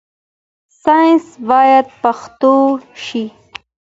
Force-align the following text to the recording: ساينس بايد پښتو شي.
ساينس 0.81 1.27
بايد 1.47 1.85
پښتو 2.01 2.53
شي. 3.05 3.23